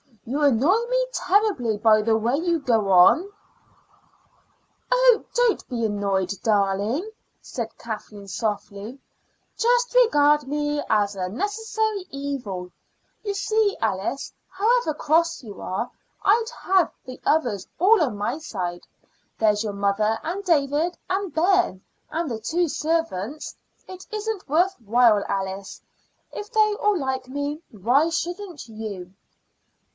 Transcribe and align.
"You 0.25 0.41
annoy 0.41 0.77
me 0.87 1.05
terribly 1.13 1.77
by 1.77 2.01
the 2.01 2.17
way 2.17 2.37
you 2.37 2.59
go 2.59 2.89
on." 2.89 3.29
"Oh, 4.91 5.25
don't 5.33 5.67
be 5.67 5.85
annoyed, 5.85 6.31
darling," 6.43 7.07
said 7.41 7.77
Kathleen 7.77 8.27
softly. 8.27 8.99
"Just 9.57 9.93
regard 9.93 10.47
me 10.47 10.81
as 10.89 11.15
a 11.15 11.29
necessary 11.29 12.05
evil. 12.09 12.71
You 13.23 13.33
see, 13.35 13.77
Alice, 13.81 14.31
however 14.49 14.93
cross 14.95 15.43
you 15.43 15.61
are, 15.61 15.91
I'd 16.23 16.49
have 16.61 16.91
the 17.05 17.19
others 17.25 17.67
all 17.77 18.01
on 18.01 18.17
my 18.17 18.39
side. 18.39 18.87
There's 19.37 19.63
your 19.63 19.73
mother 19.73 20.17
and 20.23 20.43
David 20.43 20.97
and 21.09 21.33
Ben 21.33 21.83
and 22.09 22.29
the 22.31 22.39
two 22.39 22.69
servants. 22.69 23.55
It 23.87 24.05
isn't 24.11 24.49
worth 24.49 24.75
while, 24.81 25.23
Alice. 25.27 25.81
If 26.31 26.51
they 26.51 26.73
all 26.75 26.97
like 26.97 27.27
me, 27.27 27.61
why 27.69 28.09
shouldn't 28.09 28.67
you?" 28.67 29.13